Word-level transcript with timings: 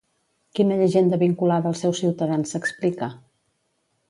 Quina 0.59 0.77
llegenda 0.79 1.19
vinculada 1.25 1.69
als 1.73 1.83
seus 1.85 2.01
ciutadans 2.05 2.55
s'explica? 2.57 3.13